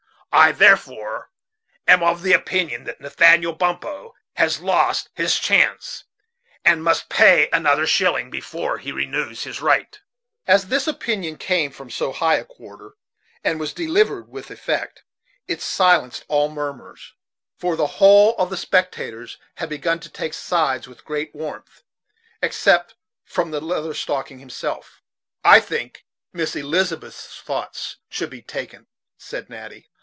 [0.33, 1.29] I therefore
[1.89, 6.05] am of the opinion that Nathaniel Bumppo has lost his chance,
[6.63, 9.99] and must pay another shilling before he renews his right."
[10.47, 12.93] As this opinion came from so high a quarter,
[13.43, 15.03] and was delivered with effect,
[15.49, 17.11] it silenced all murmurs
[17.57, 21.83] for the whole of the spectators had begun to take sides with great warmth
[22.41, 22.95] except
[23.25, 25.01] from the Leather Stocking himself.
[25.43, 28.87] "I think Miss Elizabeth's thoughts should be taken,"
[29.17, 29.89] said Natty.